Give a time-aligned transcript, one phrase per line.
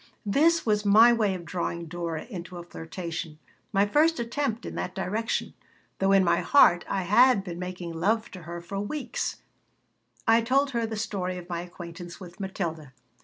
[0.25, 3.37] This was my way of drawing Dora into a flirtation,
[3.71, 5.53] my first attempt in that direction,
[5.99, 9.43] though in my heart I had been making love to her for weeks
[10.27, 12.93] I told her the story of my acquaintance with Matilda.